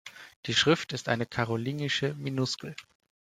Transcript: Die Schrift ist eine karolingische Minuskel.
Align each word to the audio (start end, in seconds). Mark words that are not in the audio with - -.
Die 0.47 0.55
Schrift 0.55 0.93
ist 0.93 1.09
eine 1.09 1.27
karolingische 1.27 2.15
Minuskel. 2.15 2.75